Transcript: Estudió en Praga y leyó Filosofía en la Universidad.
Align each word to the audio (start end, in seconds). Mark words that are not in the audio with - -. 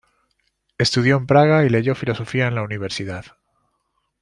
Estudió 0.79 1.15
en 1.15 1.27
Praga 1.27 1.63
y 1.63 1.69
leyó 1.69 1.93
Filosofía 1.93 2.47
en 2.47 2.55
la 2.55 2.63
Universidad. 2.63 3.37